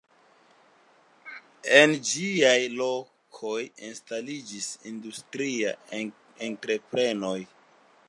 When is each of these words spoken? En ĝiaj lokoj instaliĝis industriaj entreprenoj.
En 1.79 1.93
ĝiaj 2.13 2.55
lokoj 2.79 3.61
instaliĝis 3.91 4.73
industriaj 4.95 6.05
entreprenoj. 6.51 7.41